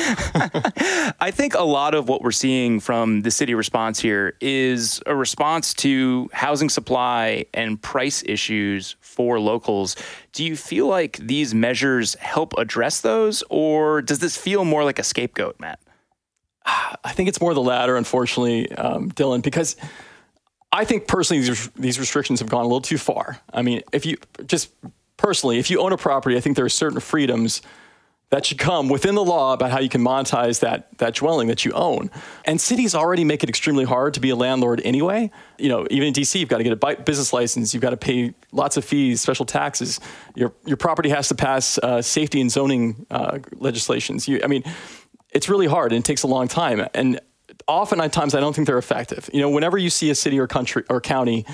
[1.20, 5.14] I think a lot of what we're seeing from the city response here is a
[5.14, 9.96] response to housing supply and price issues for locals.
[10.32, 15.00] Do you feel like these measures help address those, or does this feel more like
[15.00, 15.80] a scapegoat, Matt?
[16.64, 19.74] I think it's more the latter, unfortunately, um, Dylan, because
[20.72, 23.40] I think personally these, these restrictions have gone a little too far.
[23.52, 24.70] I mean, if you just
[25.16, 27.62] personally, if you own a property, I think there are certain freedoms
[28.30, 31.64] that should come within the law about how you can monetize that that dwelling that
[31.64, 32.10] you own.
[32.44, 35.30] And cities already make it extremely hard to be a landlord anyway.
[35.58, 37.96] You know, even in DC, you've got to get a business license, you've got to
[37.96, 39.98] pay lots of fees, special taxes.
[40.36, 44.28] Your your property has to pass uh, safety and zoning uh, legislations.
[44.28, 44.62] You, I mean,
[45.32, 46.86] it's really hard and it takes a long time.
[46.94, 47.20] And
[47.70, 49.28] oftentimes, I don't think they're effective.
[49.32, 51.46] You know, whenever you see a city or country or county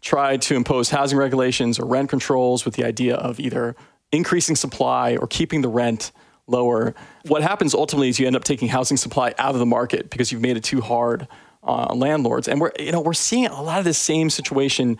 [0.00, 3.74] try to impose housing regulations or rent controls with the idea of either
[4.12, 6.12] increasing supply or keeping the rent
[6.46, 6.94] lower,
[7.26, 10.32] what happens ultimately is you end up taking housing supply out of the market because
[10.32, 11.28] you've made it too hard
[11.62, 12.48] on landlords.
[12.48, 14.98] And we're you know we're seeing a lot of the same situation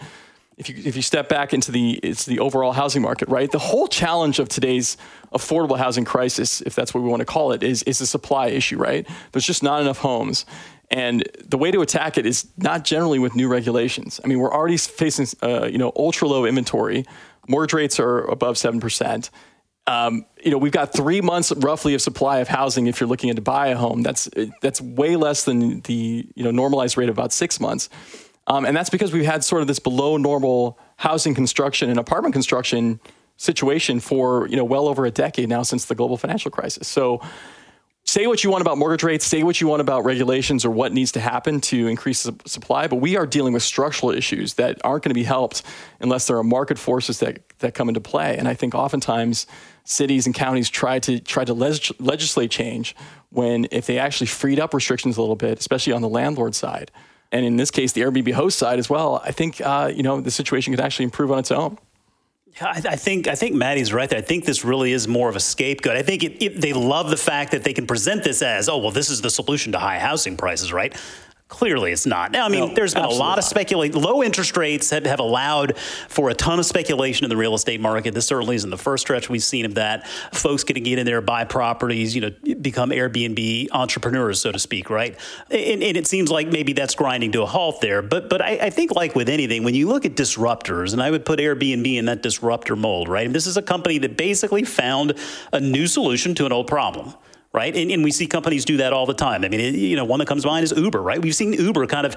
[0.58, 3.50] if you if you step back into the it's the overall housing market, right?
[3.50, 4.96] The whole challenge of today's
[5.32, 8.48] affordable housing crisis, if that's what we want to call it, is is a supply
[8.48, 9.08] issue, right?
[9.32, 10.44] There's just not enough homes.
[10.90, 14.20] And the way to attack it is not generally with new regulations.
[14.24, 17.04] I mean, we're already facing, uh, you know, ultra low inventory.
[17.46, 19.30] Mortgage rates are above seven percent.
[19.86, 22.88] Um, you know, we've got three months roughly of supply of housing.
[22.88, 24.28] If you're looking to buy a home, that's
[24.60, 27.88] that's way less than the you know normalized rate of about six months.
[28.48, 32.32] Um, and that's because we've had sort of this below normal housing construction and apartment
[32.32, 32.98] construction
[33.36, 36.88] situation for you know well over a decade now since the global financial crisis.
[36.88, 37.20] So
[38.04, 40.92] say what you want about mortgage rates, say what you want about regulations or what
[40.92, 45.04] needs to happen to increase supply, but we are dealing with structural issues that aren't
[45.04, 45.62] going to be helped
[46.00, 48.38] unless there are market forces that, that come into play.
[48.38, 49.46] And I think oftentimes
[49.84, 52.96] cities and counties try to try to leg- legislate change
[53.28, 56.90] when if they actually freed up restrictions a little bit, especially on the landlord side,
[57.30, 60.20] and in this case, the Airbnb host side as well, I think uh, you know
[60.20, 61.78] the situation could actually improve on its own.
[62.60, 64.18] Yeah, I, I, think I think Maddie's right there.
[64.18, 65.96] I think this really is more of a scapegoat.
[65.96, 68.78] I think it, it, they love the fact that they can present this as, oh
[68.78, 70.96] well, this is the solution to high housing prices, right?
[71.48, 72.30] Clearly, it's not.
[72.30, 73.98] Now, I mean, no, there's been a lot of speculation.
[73.98, 77.80] Low interest rates have, have allowed for a ton of speculation in the real estate
[77.80, 78.12] market.
[78.12, 80.06] This certainly isn't the first stretch we've seen of that.
[80.34, 82.30] Folks getting get in there, buy properties, you know,
[82.60, 85.18] become Airbnb entrepreneurs, so to speak, right?
[85.50, 88.02] And, and it seems like maybe that's grinding to a halt there.
[88.02, 91.10] But but I, I, think, like with anything, when you look at disruptors, and I
[91.10, 93.24] would put Airbnb in that disruptor mold, right?
[93.24, 95.14] And this is a company that basically found
[95.50, 97.14] a new solution to an old problem
[97.52, 97.74] right?
[97.74, 99.44] And, and, we see companies do that all the time.
[99.44, 101.20] I mean, it, you know, one that comes to mind is Uber, right?
[101.20, 102.16] We've seen Uber kind of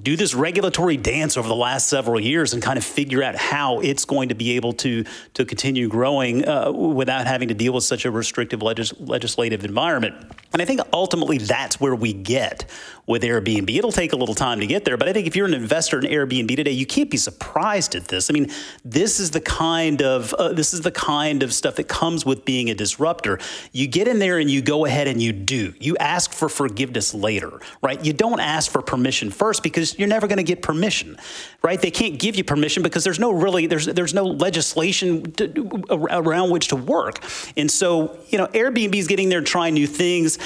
[0.00, 3.80] do this regulatory dance over the last several years and kind of figure out how
[3.80, 7.84] it's going to be able to to continue growing uh, without having to deal with
[7.84, 10.14] such a restrictive legis- legislative environment.
[10.52, 12.66] And I think ultimately that's where we get
[13.06, 13.76] with Airbnb.
[13.76, 15.98] It'll take a little time to get there, but I think if you're an investor
[15.98, 18.30] in Airbnb today, you can't be surprised at this.
[18.30, 18.50] I mean,
[18.84, 22.44] this is the kind of uh, this is the kind of stuff that comes with
[22.44, 23.38] being a disruptor.
[23.72, 25.74] You get in there and you go ahead and you do.
[25.80, 28.02] You ask for forgiveness later, right?
[28.04, 31.16] You don't ask for permission first because you're never going to get permission,
[31.62, 31.80] right?
[31.80, 36.50] They can't give you permission because there's no really there's there's no legislation to, around
[36.50, 37.24] which to work.
[37.56, 40.38] And so, you know, Airbnb is getting there trying new things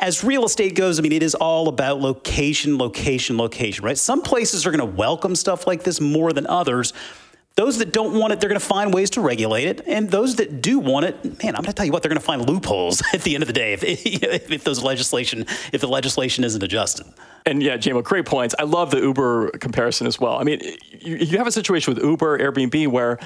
[0.00, 3.96] as real estate goes, I mean, it is all about location, location, location, right?
[3.96, 6.92] Some places are going to welcome stuff like this more than others.
[7.54, 9.82] Those that don't want it, they're going to find ways to regulate it.
[9.86, 12.20] And those that do want it, man, I'm going to tell you what, they're going
[12.20, 13.84] to find loopholes at the end of the day if,
[14.50, 17.06] if, those legislation, if the legislation isn't adjusted.
[17.44, 18.54] And yeah, Jamo, great points.
[18.58, 20.38] I love the Uber comparison as well.
[20.38, 20.60] I mean,
[21.00, 23.18] you, you have a situation with Uber, Airbnb, where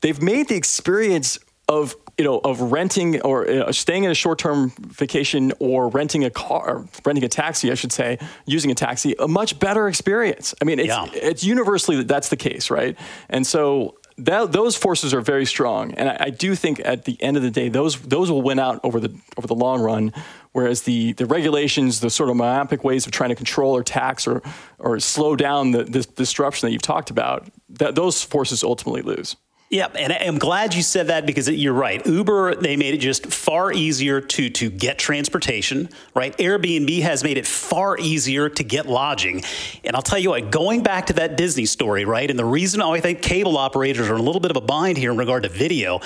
[0.00, 4.14] they've made the experience of you know of renting or you know, staying in a
[4.14, 9.14] short-term vacation or renting a car renting a taxi i should say using a taxi
[9.18, 11.06] a much better experience i mean it's, yeah.
[11.12, 12.98] it's universally that that's the case right
[13.28, 17.20] and so that, those forces are very strong, and I, I, do think at the
[17.20, 20.12] end of the day, those those will win out over the over the long run.
[20.52, 24.28] Whereas the the regulations, the sort of myopic ways of trying to control or tax
[24.28, 24.40] or
[24.78, 29.34] or slow down the, the disruption that you've talked about, that those forces ultimately lose.
[29.70, 32.04] Yep, and I'm glad you said that because you're right.
[32.06, 36.36] Uber they made it just far easier to to get transportation, right?
[36.36, 39.42] Airbnb has made it far easier to get lodging.
[39.82, 42.30] And I'll tell you what, going back to that Disney story, right?
[42.30, 44.98] And the reason I think cable operators are in a little bit of a bind
[44.98, 46.00] here in regard to video,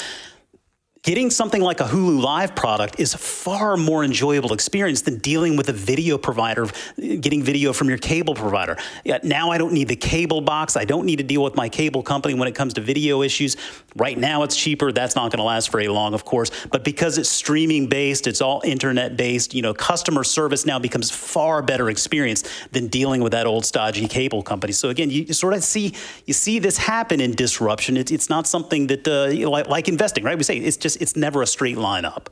[1.09, 5.57] getting something like a Hulu Live product is a far more enjoyable experience than dealing
[5.57, 6.67] with a video provider,
[6.99, 8.77] getting video from your cable provider.
[9.07, 10.77] Yeah, now I don't need the cable box.
[10.77, 13.57] I don't need to deal with my cable company when it comes to video issues.
[13.97, 14.93] Right now it's cheaper.
[14.93, 16.51] That's not going to last very long, of course.
[16.71, 21.11] But because it's streaming based, it's all internet based, you know, customer service now becomes
[21.11, 24.75] far better experience than dealing with that old stodgy cable company.
[24.75, 25.95] So again, you sort of see
[26.27, 27.97] you see this happen in disruption.
[27.97, 30.37] It's, it's not something that uh, like, like investing, right?
[30.37, 32.31] We say it's just it's never a straight line up.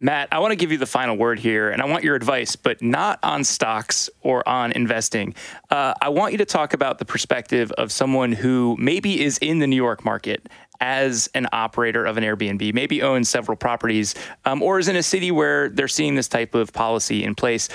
[0.00, 2.56] Matt, I want to give you the final word here, and I want your advice,
[2.56, 5.34] but not on stocks or on investing.
[5.70, 9.60] Uh, I want you to talk about the perspective of someone who maybe is in
[9.60, 10.48] the New York market
[10.80, 15.02] as an operator of an Airbnb, maybe owns several properties, um, or is in a
[15.02, 17.68] city where they're seeing this type of policy in place.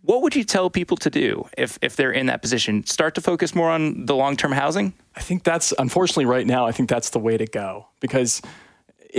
[0.00, 2.84] What would you tell people to do if, if they're in that position?
[2.86, 4.94] Start to focus more on the long term housing?
[5.14, 6.66] I think that's unfortunately right now.
[6.66, 8.40] I think that's the way to go because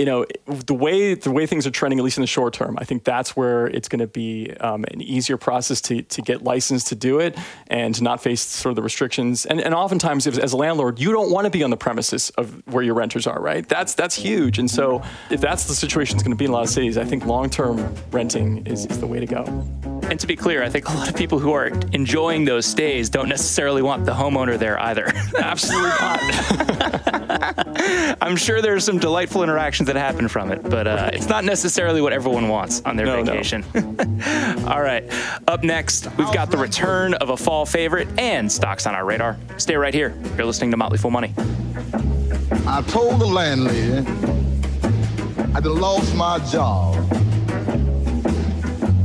[0.00, 2.78] you know the way the way things are trending, at least in the short term,
[2.78, 6.42] I think that's where it's going to be um, an easier process to to get
[6.42, 7.36] licensed to do it
[7.66, 9.44] and to not face sort of the restrictions.
[9.44, 12.30] And and oftentimes, if, as a landlord, you don't want to be on the premises
[12.38, 13.68] of where your renters are, right?
[13.68, 14.58] That's that's huge.
[14.58, 16.96] And so if that's the situation it's going to be in a lot of cities,
[16.96, 19.44] I think long term renting is, is the way to go.
[20.10, 23.10] And to be clear, I think a lot of people who are enjoying those stays
[23.10, 25.12] don't necessarily want the homeowner there either.
[25.38, 26.20] Absolutely not.
[28.20, 32.00] I'm sure there's some delightful interactions that happen from it, but uh, it's not necessarily
[32.00, 33.32] what everyone wants on their No, no.
[33.32, 33.64] vacation.
[34.68, 35.04] All right.
[35.48, 39.36] Up next, we've got the return of a fall favorite and stocks on our radar.
[39.56, 40.14] Stay right here.
[40.36, 41.34] You're listening to Motley Fool Money.
[42.66, 43.98] I told the landlady
[45.54, 46.94] I done lost my job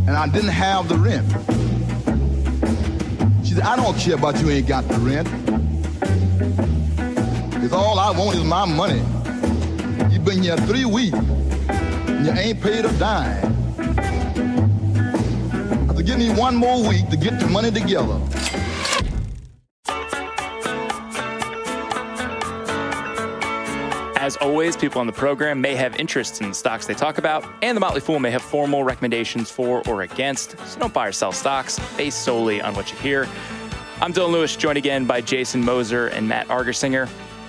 [0.08, 1.26] and I didn't have the rent.
[3.46, 5.28] She said, I don't care about you ain't got the rent.
[7.50, 9.02] Because all I want is my money.
[10.26, 13.76] Been here three weeks and you ain't paid a dime.
[15.94, 18.20] Said, give me one more week to get the money together.
[24.18, 27.46] As always, people on the program may have interests in the stocks they talk about,
[27.62, 30.58] and the Motley Fool may have formal recommendations for or against.
[30.68, 33.30] So don't buy or sell stocks based solely on what you hear.
[34.02, 37.08] I'm Dylan Lewis, joined again by Jason Moser and Matt Argersinger.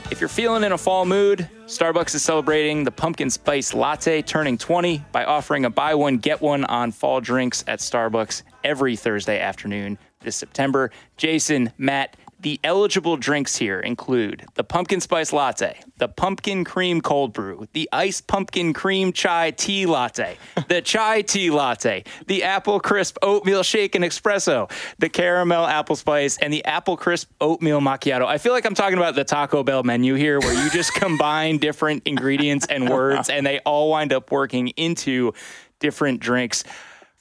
[0.08, 4.56] If you're feeling in a fall mood, Starbucks is celebrating the pumpkin spice latte turning
[4.56, 9.40] 20 by offering a buy one, get one on fall drinks at Starbucks every Thursday
[9.40, 10.92] afternoon this September.
[11.16, 17.32] Jason, Matt, the eligible drinks here include the pumpkin spice latte, the pumpkin cream cold
[17.32, 20.36] brew, the iced pumpkin cream chai tea latte,
[20.68, 26.38] the chai tea latte, the apple crisp oatmeal shake and espresso, the caramel apple spice,
[26.38, 28.26] and the apple crisp oatmeal macchiato.
[28.26, 31.58] I feel like I'm talking about the Taco Bell menu here where you just combine
[31.58, 35.34] different ingredients and words and they all wind up working into
[35.80, 36.62] different drinks.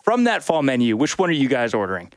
[0.04, 2.12] From that fall menu, which one are you guys ordering?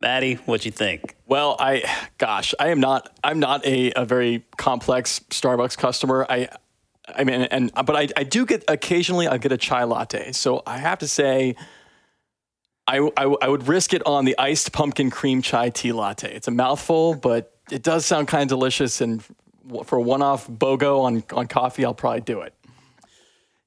[0.00, 1.14] Maddie, what you think?
[1.26, 1.84] Well, I,
[2.18, 3.14] gosh, I am not.
[3.22, 6.26] I'm not a, a very complex Starbucks customer.
[6.28, 6.48] I,
[7.06, 9.28] I mean, and but I, I do get occasionally.
[9.28, 11.54] I get a chai latte, so I have to say,
[12.86, 16.32] I, I, I would risk it on the iced pumpkin cream chai tea latte.
[16.34, 19.00] It's a mouthful, but it does sound kind of delicious.
[19.00, 19.22] And
[19.84, 22.54] for a one-off BOGO on on coffee, I'll probably do it.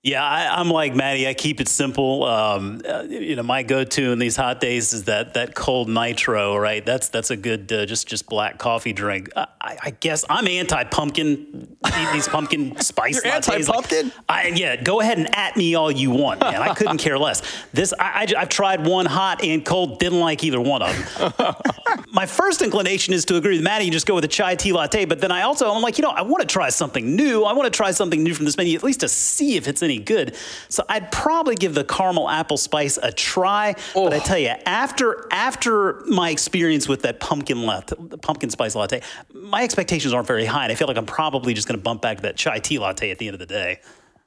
[0.04, 1.30] Yeah, I, I'm like Maddie.
[1.30, 2.26] I keep it simple.
[2.26, 6.58] Um, uh, you know, my go-to in these hot days is that that cold nitro.
[6.58, 9.30] Right, that's that's a good uh, just just black coffee drink.
[9.38, 11.78] I, I guess I'm anti-pumpkin.
[12.12, 13.48] These pumpkin spice You're lattes.
[13.48, 14.12] like- anti-pumpkin?
[14.28, 16.62] I, yeah, go ahead and at me all you want, man.
[16.62, 17.42] I couldn't care less.
[17.72, 20.00] This I, I, have tried one hot and cold.
[20.00, 21.56] Didn't like either one of them.
[22.12, 24.74] My first inclination is to agree with Maddie and just go with a chai tea
[24.74, 25.06] latte.
[25.06, 27.46] But then I also I'm like, you know, I want to try something new.
[27.46, 29.82] I want to try something new from this menu, at least to see if it's
[29.82, 30.36] any good.
[30.70, 33.76] So I'd probably give the caramel apple spice a try.
[33.94, 38.76] But I tell you, after after my experience with that pumpkin latte, the pumpkin spice
[38.76, 39.02] latte,
[39.34, 42.02] my expectations aren't very high, and I feel like I'm probably just going to bump
[42.02, 43.80] back to that chai tea latte at the end of the day.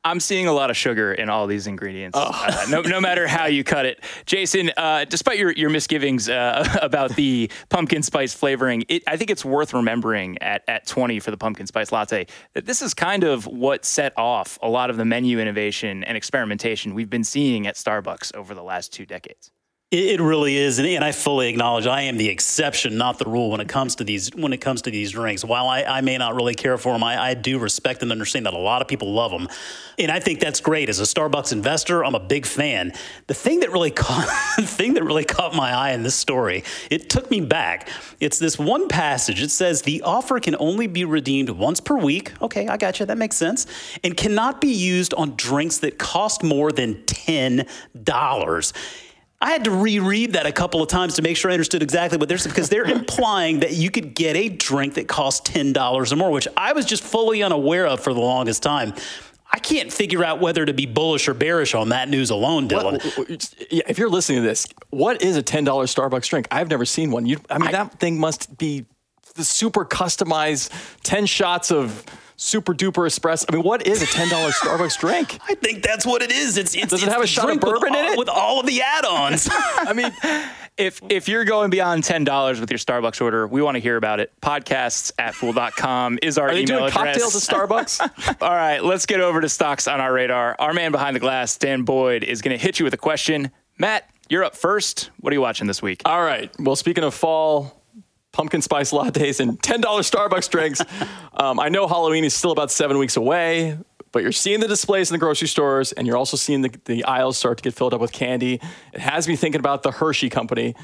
[0.07, 3.47] I'm seeing a lot of sugar in all these ingredients, uh, no, no matter how
[3.47, 4.05] you cut it.
[4.25, 9.31] Jason, uh, despite your, your misgivings uh, about the pumpkin spice flavoring, it, I think
[9.31, 13.25] it's worth remembering at, at 20 for the pumpkin spice latte that this is kind
[13.25, 17.67] of what set off a lot of the menu innovation and experimentation we've been seeing
[17.67, 19.51] at Starbucks over the last two decades.
[19.93, 23.53] It, really is, and, and I fully acknowledge I am the exception, not the rule,
[23.53, 25.45] when it comes to these when it comes to these drinks.
[25.45, 28.47] While I, I may not really care for them, I, I do respect and understand
[28.47, 29.47] that a lot of people love them,
[29.97, 30.89] and I think that's great.
[30.89, 32.95] As a Starbucks investor, I'm a big fan.
[33.29, 34.27] The thing that really caught
[34.57, 37.89] the thing that really caught my eye in this story, it took me back.
[38.19, 39.41] It's this one passage.
[39.41, 42.33] It says the offer can only be redeemed once per week.
[42.43, 43.07] Okay, I got you.
[43.07, 43.67] That makes sense,
[44.03, 47.69] and cannot be used on drinks that cost more than ten
[48.03, 48.73] dollars.
[49.41, 52.17] I had to reread that a couple of times to make sure I understood exactly
[52.19, 55.73] what they're saying because they're implying that you could get a drink that costs ten
[55.73, 58.95] dollars or more, which I was just fully unaware of for the longest time.
[59.53, 63.03] I can't figure out whether to be bullish or bearish on that news alone, Dylan.
[63.17, 66.49] What, if you're listening to this, what is a ten dollars Starbucks drink?
[66.51, 67.27] I've never seen one.
[67.27, 68.87] You, I mean, I, that thing must be
[69.35, 70.73] the super customized
[71.03, 72.05] ten shots of
[72.37, 73.47] super duper espresso.
[73.49, 75.39] I mean, what is a ten dollars Starbucks drink?
[75.49, 76.57] I think that's what it is.
[76.57, 78.61] It's, it's does it it's have a shot of bourbon all, in it with all
[78.61, 79.49] of the add-ons?
[79.53, 80.13] I mean,
[80.77, 83.97] if if you're going beyond ten dollars with your Starbucks order, we want to hear
[83.97, 84.33] about it.
[84.41, 87.19] Podcasts at fool.com is our are they email doing address.
[87.19, 88.43] cocktails at Starbucks?
[88.43, 90.57] All right, let's get over to stocks on our radar.
[90.59, 93.51] Our man behind the glass, Dan Boyd, is going to hit you with a question.
[93.79, 95.11] Matt, you're up first.
[95.21, 96.03] What are you watching this week?
[96.05, 96.51] All right.
[96.59, 97.83] Well, speaking of fall,
[98.37, 100.83] pumpkin spice lattes and $10 Starbucks drinks.
[101.33, 103.79] um, I know Halloween is still about seven weeks away,
[104.13, 107.03] but you're seeing the displays in the grocery stores and you're also seeing the, the
[107.05, 108.61] aisles start to get filled up with candy.
[108.93, 110.75] It has me thinking about the Hershey Company.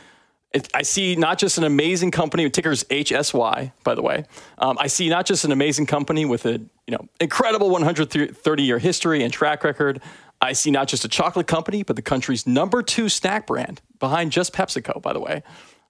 [0.54, 4.24] It, I see not just an amazing company, tickers HSY, by the way.
[4.56, 8.78] Um, I see not just an amazing company with a you know incredible 130 year
[8.78, 10.00] history and track record.
[10.40, 14.32] I see not just a chocolate company, but the country's number two snack brand behind
[14.32, 15.42] just PepsiCo, by the way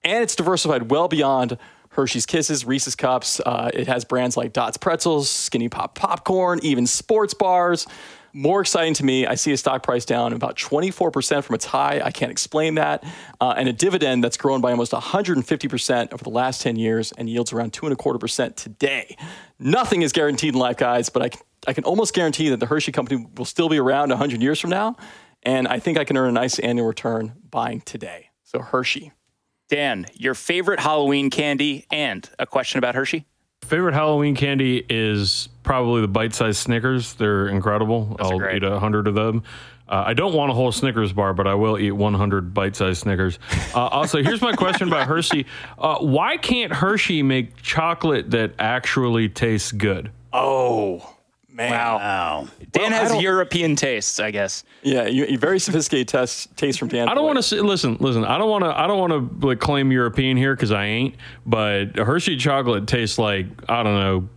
[0.03, 1.57] and it's diversified well beyond
[1.89, 3.39] Hershey's Kisses, Reese's Cups.
[3.39, 7.87] Uh, it has brands like Dots Pretzels, Skinny Pop Popcorn, even sports bars.
[8.35, 12.01] More exciting to me, I see a stock price down about 24% from its high.
[12.03, 13.03] I can't explain that.
[13.39, 17.29] Uh, and a dividend that's grown by almost 150% over the last 10 years and
[17.29, 19.15] yields around two and a quarter percent today.
[19.59, 22.65] Nothing is guaranteed in life, guys, but I, can, I can almost guarantee that the
[22.65, 24.95] Hershey company will still be around 100 years from now.
[25.43, 28.31] And I think I can earn a nice annual return buying today.
[28.41, 29.11] So Hershey.
[29.73, 33.25] Dan, your favorite Halloween candy and a question about Hershey?
[33.63, 37.15] Favorite Halloween candy is probably the bite-sized Snickers.
[37.15, 38.15] They're incredible.
[38.19, 38.57] Those I'll great.
[38.57, 39.41] eat a hundred of them.
[39.89, 43.39] Uh, I don't want a whole Snickers bar, but I will eat 100 bite-sized Snickers.
[43.73, 45.47] Uh, also, here's my question about Hershey:
[45.79, 50.11] uh, Why can't Hershey make chocolate that actually tastes good?
[50.31, 51.15] Oh,
[51.53, 51.71] man.
[51.71, 52.47] wow.
[52.71, 54.63] Dan Well, has European tastes, I guess.
[54.81, 57.07] Yeah, you, you very sophisticated test, taste from Dan.
[57.07, 57.97] I don't want to listen.
[57.99, 58.77] Listen, I don't want to.
[58.77, 61.15] I don't want to like claim European here because I ain't.
[61.45, 64.29] But Hershey chocolate tastes like I don't know,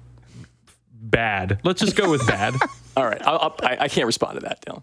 [0.92, 1.60] bad.
[1.64, 2.54] Let's just go with bad.
[2.96, 4.82] All right, I'll, I'll, I, I can't respond to that, Dylan.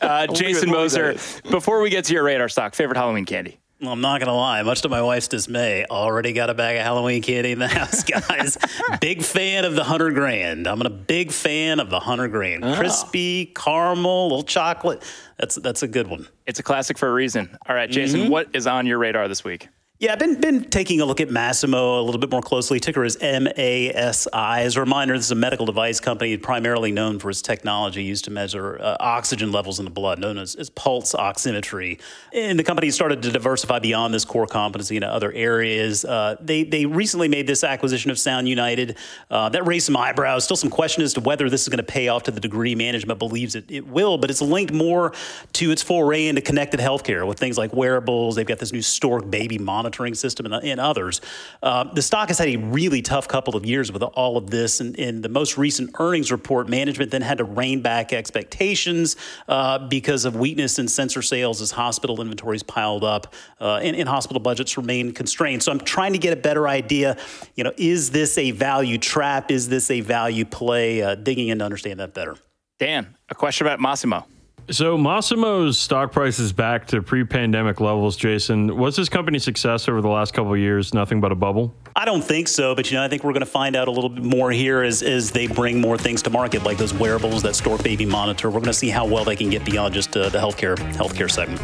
[0.00, 1.12] Uh, Jason it- we'll leave Moser,
[1.50, 3.58] before we get to your radar stock, favorite Halloween candy?
[3.80, 4.60] Well, I'm not going to lie.
[4.62, 8.02] Much to my wife's dismay, already got a bag of Halloween candy in the house,
[8.02, 8.58] guys.
[9.00, 10.66] big fan of the 100 grand.
[10.66, 12.64] I'm a big fan of the 100 grand.
[12.76, 15.02] Crispy, caramel, little chocolate.
[15.38, 16.26] That's that's a good one.
[16.46, 17.56] It's a classic for a reason.
[17.68, 18.30] All right, Jason, Mm-hmm.
[18.30, 19.68] what is on your radar this week?
[20.00, 22.78] Yeah, I've been, been taking a look at Masimo a little bit more closely.
[22.78, 24.28] Ticker is MASI.
[24.32, 28.26] As a reminder, this is a medical device company primarily known for its technology used
[28.26, 32.00] to measure uh, oxygen levels in the blood, known as, as pulse oximetry.
[32.32, 36.04] And the company started to diversify beyond this core competency into other areas.
[36.04, 38.96] Uh, they, they recently made this acquisition of Sound United.
[39.32, 40.44] Uh, that raised some eyebrows.
[40.44, 42.76] Still some question as to whether this is going to pay off to the degree
[42.76, 45.12] management believes it, it will, but it's linked more
[45.54, 48.36] to its foray into connected healthcare with things like wearables.
[48.36, 49.58] They've got this new Stork baby
[49.88, 51.22] monitoring system and, and others.
[51.62, 54.80] Uh, the stock has had a really tough couple of years with all of this.
[54.80, 59.16] And in the most recent earnings report, management then had to rein back expectations
[59.48, 64.08] uh, because of weakness in sensor sales as hospital inventories piled up uh, and, and
[64.08, 65.62] hospital budgets remain constrained.
[65.62, 67.16] So I'm trying to get a better idea.
[67.54, 69.50] You know, is this a value trap?
[69.50, 71.02] Is this a value play?
[71.02, 72.36] Uh, digging in to understand that better.
[72.78, 74.24] Dan, a question about Masimo.
[74.70, 78.18] So Masimo's stock price is back to pre-pandemic levels.
[78.18, 81.74] Jason, was this company's success over the last couple of years nothing but a bubble?
[81.96, 83.90] I don't think so, but you know, I think we're going to find out a
[83.90, 87.42] little bit more here as, as they bring more things to market, like those wearables,
[87.44, 88.50] that Stork Baby monitor.
[88.50, 91.30] We're going to see how well they can get beyond just uh, the healthcare healthcare
[91.30, 91.62] segment.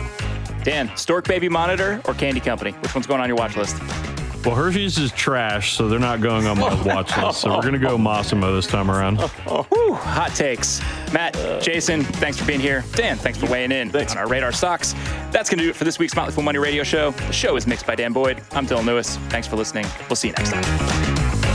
[0.65, 2.71] Dan, Stork Baby Monitor or Candy Company?
[2.71, 3.77] Which one's going on your watch list?
[4.45, 7.41] Well, Hershey's is trash, so they're not going on my watch list.
[7.41, 9.19] So we're going to go Masimo this time around.
[9.21, 10.83] Whew, hot takes.
[11.15, 11.33] Matt,
[11.63, 12.85] Jason, thanks for being here.
[12.93, 14.13] Dan, thanks for weighing in Thanks.
[14.13, 14.93] on our radar stocks.
[15.31, 17.13] That's going to do it for this week's Motley Fool Money Radio Show.
[17.13, 18.43] The show is mixed by Dan Boyd.
[18.53, 19.17] I'm Dylan Lewis.
[19.31, 19.87] Thanks for listening.
[20.11, 21.54] We'll see you next time.